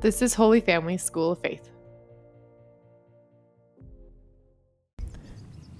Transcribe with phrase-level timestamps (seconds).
[0.00, 1.70] This is Holy Family School of Faith.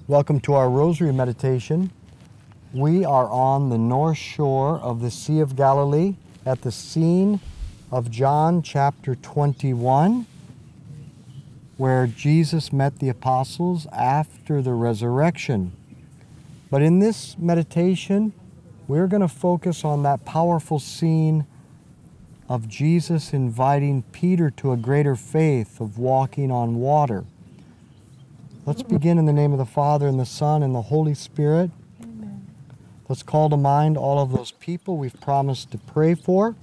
[0.09, 1.93] Welcome to our Rosary Meditation.
[2.75, 7.39] We are on the north shore of the Sea of Galilee at the scene
[7.93, 10.27] of John chapter 21,
[11.77, 15.71] where Jesus met the apostles after the resurrection.
[16.73, 18.33] But in this meditation,
[18.89, 21.47] we're going to focus on that powerful scene
[22.49, 27.25] of Jesus inviting Peter to a greater faith of walking on water.
[28.65, 31.71] Let's begin in the name of the Father, and the Son, and the Holy Spirit.
[32.03, 32.47] Amen.
[33.09, 36.55] Let's call to mind all of those people we've promised to pray for.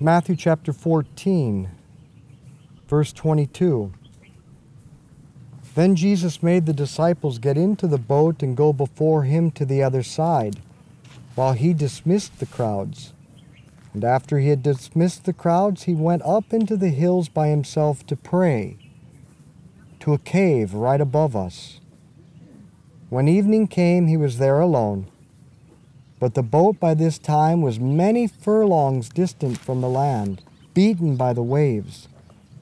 [0.00, 1.70] Matthew chapter 14,
[2.88, 3.92] verse 22.
[5.74, 9.82] Then Jesus made the disciples get into the boat and go before him to the
[9.82, 10.60] other side,
[11.34, 13.12] while he dismissed the crowds.
[13.92, 18.04] And after he had dismissed the crowds, he went up into the hills by himself
[18.06, 18.76] to pray,
[20.00, 21.80] to a cave right above us.
[23.08, 25.06] When evening came, he was there alone.
[26.18, 31.32] But the boat by this time was many furlongs distant from the land, beaten by
[31.32, 32.08] the waves,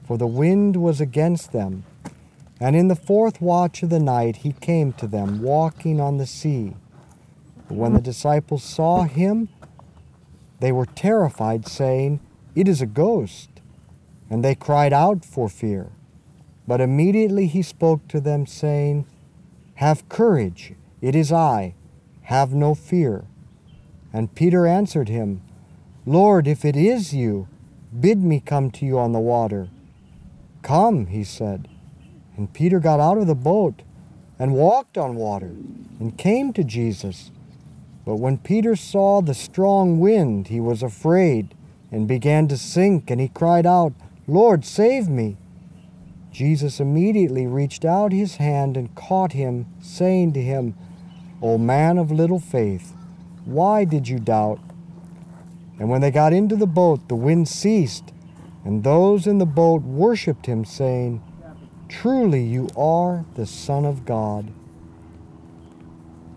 [0.05, 1.85] for the wind was against them.
[2.59, 6.27] And in the fourth watch of the night he came to them, walking on the
[6.27, 6.75] sea.
[7.75, 9.49] When the disciples saw him,
[10.59, 12.19] they were terrified, saying,
[12.55, 13.49] It is a ghost.
[14.29, 15.91] And they cried out for fear.
[16.67, 19.05] But immediately he spoke to them, saying,
[19.75, 21.75] Have courage, it is I,
[22.23, 23.25] have no fear.
[24.13, 25.41] And Peter answered him,
[26.05, 27.47] Lord, if it is you,
[27.99, 29.69] bid me come to you on the water.
[30.61, 31.67] Come, he said.
[32.37, 33.81] And Peter got out of the boat
[34.39, 35.51] and walked on water
[35.99, 37.31] and came to Jesus.
[38.05, 41.55] But when Peter saw the strong wind, he was afraid
[41.91, 43.93] and began to sink, and he cried out,
[44.27, 45.37] Lord, save me.
[46.31, 50.75] Jesus immediately reached out his hand and caught him, saying to him,
[51.41, 52.93] O man of little faith,
[53.45, 54.59] why did you doubt?
[55.79, 58.13] And when they got into the boat, the wind ceased,
[58.65, 61.21] and those in the boat worshipped him, saying,
[61.89, 64.51] Truly you are the Son of God.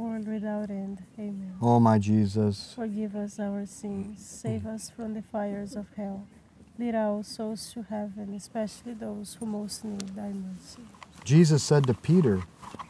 [0.00, 1.02] world without end.
[1.18, 1.54] Amen.
[1.60, 6.26] O my Jesus, Forgive us our sins, save us from the fires of hell.
[6.78, 10.82] Lead our souls to heaven, especially those who most need thy mercy.
[11.24, 12.42] Jesus said to Peter,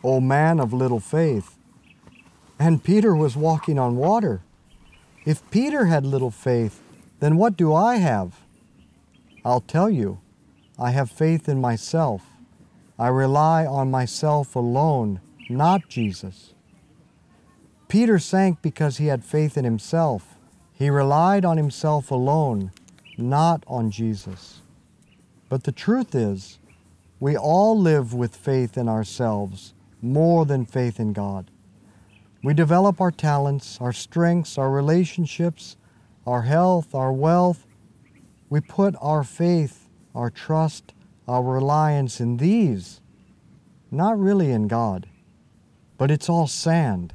[0.05, 1.57] O man of little faith.
[2.59, 4.43] And Peter was walking on water.
[5.25, 6.81] If Peter had little faith,
[7.19, 8.41] then what do I have?
[9.45, 10.21] I'll tell you,
[10.79, 12.23] I have faith in myself.
[12.99, 16.55] I rely on myself alone, not Jesus.
[17.91, 20.37] Peter sank because he had faith in himself.
[20.73, 22.71] He relied on himself alone,
[23.19, 24.61] not on Jesus.
[25.49, 26.61] But the truth is,
[27.19, 31.51] we all live with faith in ourselves more than faith in God.
[32.45, 35.77] We develop our talents, our strengths, our relationships,
[36.25, 37.67] our health, our wealth.
[38.49, 40.95] We put our faith, our trust,
[41.27, 43.01] our reliance in these,
[43.91, 45.09] not really in God.
[45.99, 47.15] But it's all sand.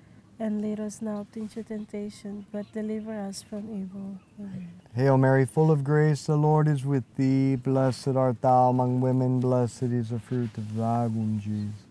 [0.41, 4.17] And lead us not into temptation, but deliver us from evil.
[4.39, 4.71] Amen.
[4.95, 7.55] Hail Mary, full of grace, the Lord is with thee.
[7.55, 11.90] Blessed art thou among women, blessed is the fruit of thy womb, Jesus.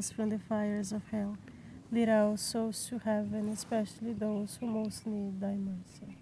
[0.09, 1.37] from the fires of hell.
[1.91, 6.17] Lead our souls to heaven, especially those who most need thy mercy.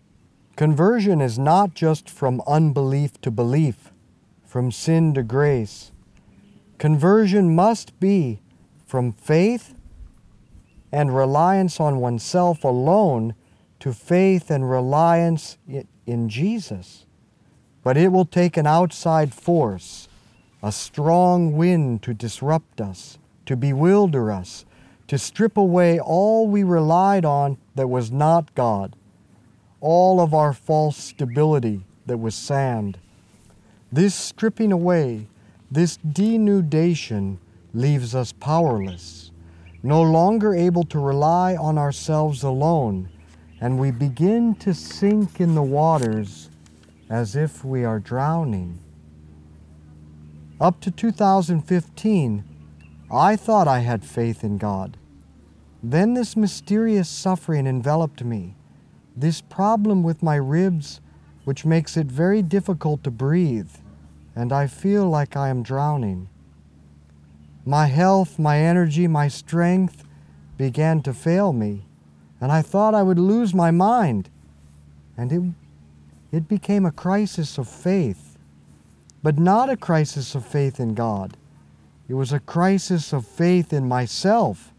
[0.56, 3.92] conversion is not just from unbelief to belief,
[4.46, 5.92] from sin to grace.
[6.80, 8.42] Conversion must be
[8.86, 9.76] from faith
[10.92, 13.36] and reliance on oneself alone
[13.80, 15.58] to faith and reliance
[16.06, 17.06] in Jesus.
[17.84, 20.10] But it will take an outside force,
[20.62, 23.18] a strong wind to disrupt us,
[23.50, 24.64] to bewilder us,
[25.08, 28.96] to strip away all we relied on that was not God,
[29.82, 33.00] all of our false stability that was sand.
[33.92, 35.26] This stripping away,
[35.72, 37.38] this denudation
[37.74, 39.32] leaves us powerless,
[39.82, 43.10] no longer able to rely on ourselves alone,
[43.60, 46.52] and we begin to sink in the waters
[47.10, 48.78] as if we are drowning.
[50.62, 52.44] Up to 2015,
[53.12, 54.98] I thought I had faith in God.
[55.82, 58.56] Then this mysterious suffering enveloped me,
[59.16, 61.02] this problem with my ribs,
[61.44, 63.72] which makes it very difficult to breathe,
[64.36, 66.30] and I feel like I am drowning.
[67.66, 70.04] My health, my energy, my strength
[70.58, 71.86] began to fail me,
[72.40, 74.30] and I thought I would lose my mind.
[75.18, 78.38] And it, it became a crisis of faith,
[79.24, 81.36] but not a crisis of faith in God.
[82.10, 84.74] It was a crisis of faith in myself,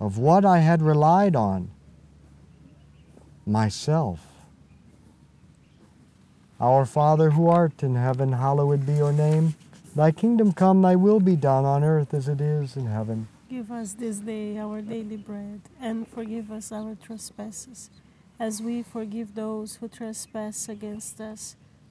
[0.00, 1.70] of what I had relied on
[3.46, 4.26] myself.
[6.60, 9.54] Our Father who art in heaven, hallowed be your name.
[9.94, 13.28] Thy kingdom come, thy will be done on earth as it is in heaven.
[13.48, 17.88] Give us this day our daily bread, and forgive us our trespasses,
[18.40, 21.54] as we forgive those who trespass against us.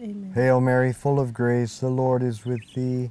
[0.00, 0.32] Amen.
[0.34, 3.10] Hail Mary, full of grace, the Lord is with thee.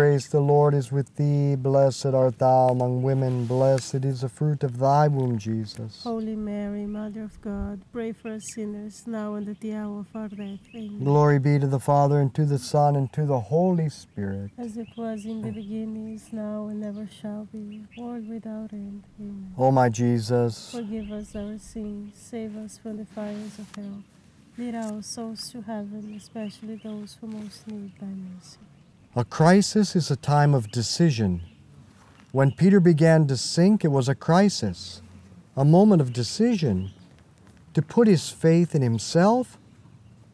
[0.00, 1.56] the Lord is with thee.
[1.56, 6.02] Blessed art thou among women, blessed is the fruit of thy womb, Jesus.
[6.04, 10.06] Holy Mary, Mother of God, pray for us sinners, now and at the hour of
[10.14, 10.58] our death.
[10.74, 11.04] Amen.
[11.04, 14.52] Glory be to the Father, and to the Son, and to the Holy Spirit.
[14.56, 19.04] As it was in the beginning, is now, and ever shall be, world without end.
[19.20, 19.52] Amen.
[19.58, 24.02] O my Jesus, Forgive us our sins, save us from the fires of hell.
[24.56, 28.56] Lead our souls to heaven, especially those who most need thy mercy.
[29.16, 31.42] A crisis is a time of decision.
[32.32, 35.02] When Peter began to sink, it was a crisis,
[35.56, 36.90] a moment of decision
[37.74, 39.58] to put his faith in himself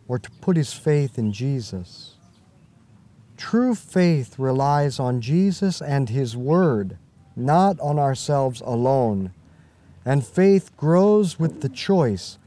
[0.09, 2.16] or to put his faith in Jesus.
[3.37, 6.97] True faith relies on Jesus and His Word,
[7.35, 9.33] not on ourselves alone.
[10.04, 12.38] And faith grows with the choice,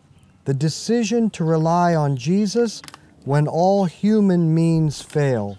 [0.46, 2.82] the decision to rely on Jesus
[3.24, 5.58] when all human means fail.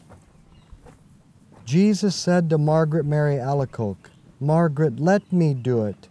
[1.71, 4.11] Jesus said to Margaret Mary Alacoque,
[4.41, 6.09] Margaret, let me do it.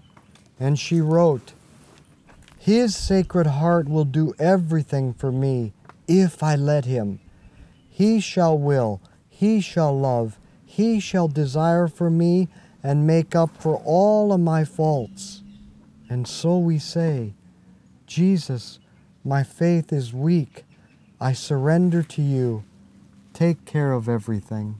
[0.58, 1.52] And she wrote,
[2.58, 5.74] His sacred heart will do everything for me
[6.08, 7.20] if I let him.
[7.90, 12.48] He shall will, he shall love, he shall desire for me
[12.82, 15.44] and make up for all of my faults.
[16.10, 17.34] And so we say,
[18.08, 18.80] Jesus,
[19.26, 20.64] my faith is weak.
[21.20, 22.64] I surrender to you.
[23.34, 24.80] Take care of everything.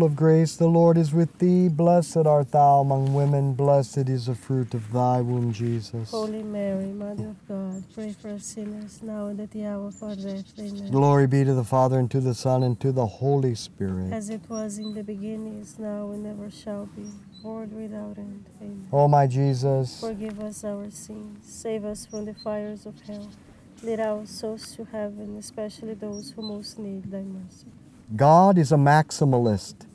[0.03, 1.67] of grace, the Lord is with thee.
[1.69, 6.11] Blessed art thou among women, blessed is the fruit of thy womb, Jesus.
[6.11, 10.03] Holy Mary, Mother of God, pray for us sinners, now and at the hour of
[10.03, 10.45] our death.
[10.59, 10.91] Amen.
[10.91, 14.11] Glory be to the Father, and to the Son, and to the Holy Spirit.
[14.11, 17.05] As it was in the beginning, is now, and ever shall be,
[17.43, 18.45] world without end.
[18.61, 18.87] Amen.
[18.91, 23.29] O my Jesus, Forgive us our sins, save us from the fires of hell.
[23.83, 27.65] Lead our souls to heaven, especially those who most need thy mercy.
[28.15, 29.87] God is a maximalist.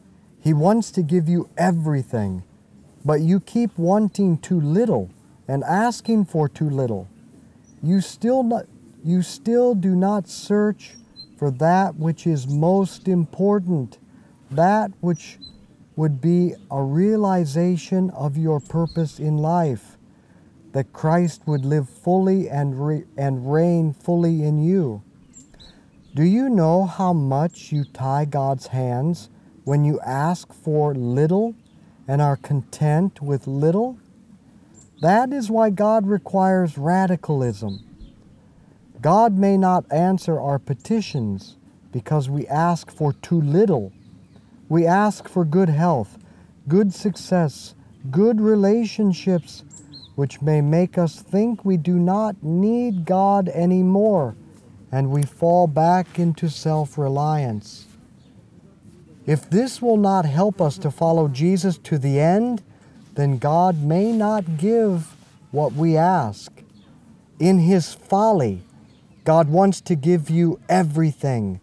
[0.47, 2.45] He wants to give you everything,
[3.05, 5.11] but you keep wanting too little
[5.49, 7.09] and asking for too little.
[7.83, 8.67] You still not,
[9.03, 10.95] you still do not search
[11.37, 13.99] for that which is most important,
[14.49, 15.39] that which
[15.97, 19.97] would be a realization of your purpose in life,
[20.71, 25.02] that Christ would live fully and, re- and reign fully in you.
[26.15, 29.28] Do you know how much you tie God's hands
[29.67, 31.52] when you ask for little
[32.07, 33.99] and are content with little?
[35.02, 37.81] That is why God requires radicalism.
[39.02, 41.57] God may not answer our petitions
[41.91, 43.93] because we ask for too little.
[44.69, 46.17] We ask for good health,
[46.69, 47.75] good success,
[48.09, 49.65] good relationships,
[50.15, 54.37] which may make us think we do not need God anymore
[54.93, 57.87] and we fall back into self reliance.
[59.26, 62.62] If this will not help us to follow Jesus to the end,
[63.15, 65.17] then God may not give
[65.50, 66.52] what we ask.
[67.41, 68.62] In His folly,
[69.25, 71.60] God wants to give you everything.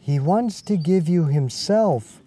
[0.00, 2.20] He wants to give you Himself.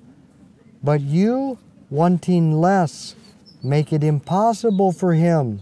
[0.84, 1.58] But you,
[1.90, 3.16] wanting less,
[3.64, 5.62] make it impossible for Him.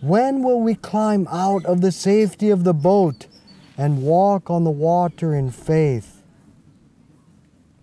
[0.00, 3.26] When will we climb out of the safety of the boat
[3.76, 6.21] and walk on the water in faith?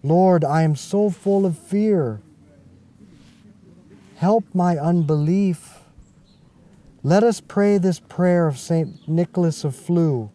[0.01, 2.21] Lord, I am so full of fear.
[4.15, 5.79] Help my unbelief.
[7.03, 9.07] Let us pray this prayer of St.
[9.07, 10.31] Nicholas of Flue.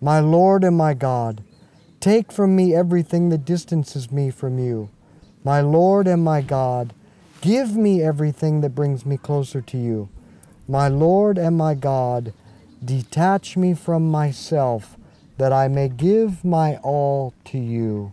[0.00, 1.42] My Lord and my God,
[2.00, 4.88] take from me everything that distances me from you.
[5.44, 6.92] My Lord and my God,
[7.40, 10.08] give me everything that brings me closer to you.
[10.68, 12.32] My Lord and my God,
[12.84, 14.96] detach me from myself,
[15.38, 18.12] that I may give my all to you.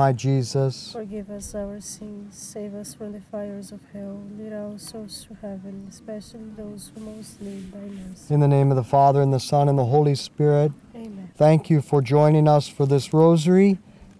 [0.00, 4.78] my Jesus, Forgive us our sins, save us from the fires of hell, lead our
[4.78, 8.32] souls to heaven, especially those who most need thy mercy.
[8.32, 11.30] in the name of the Father, and the Son, and the Holy Spirit, Amen.
[11.36, 13.76] thank you for joining us for this rosary.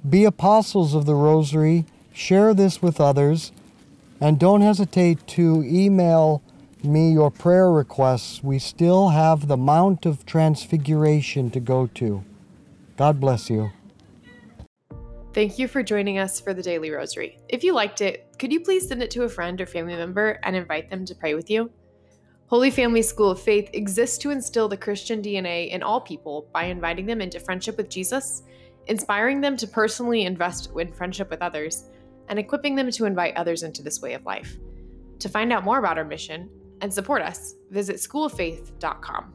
[0.06, 3.50] Be apostles of the rosary, share this with others,
[4.20, 6.42] and don't hesitate to email
[6.84, 8.44] me your prayer requests.
[8.44, 12.22] We still have the Mount of Transfiguration to go to.
[12.98, 13.70] God bless you.
[15.32, 17.38] Thank you for joining us for the Daily Rosary.
[17.48, 20.40] If you liked it, could you please send it to a friend or family member
[20.42, 21.70] and invite them to pray with you?
[22.46, 26.64] Holy Family School of Faith exists to instill the Christian DNA in all people by
[26.64, 28.42] inviting them into friendship with Jesus,
[28.88, 31.84] inspiring them to personally invest in friendship with others,
[32.28, 34.56] and equipping them to invite others into this way of life.
[35.20, 39.34] To find out more about our mission and support us, visit schooloffaith.com.